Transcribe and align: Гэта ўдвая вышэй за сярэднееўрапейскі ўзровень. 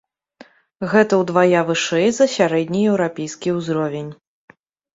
Гэта 0.93 1.13
ўдвая 1.21 1.61
вышэй 1.69 2.09
за 2.21 2.29
сярэднееўрапейскі 2.37 3.49
ўзровень. 3.61 4.13